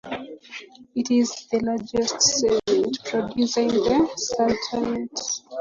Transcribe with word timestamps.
It 0.95 1.11
is 1.11 1.45
the 1.51 1.59
largest 1.59 2.19
cement 2.23 2.97
producer 3.05 3.61
in 3.61 3.67
the 3.67 4.09
sultanate. 4.15 5.21